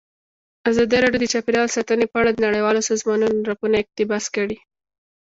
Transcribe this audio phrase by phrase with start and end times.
[0.69, 4.57] ازادي راډیو د چاپیریال ساتنه په اړه د نړیوالو سازمانونو راپورونه اقتباس کړي.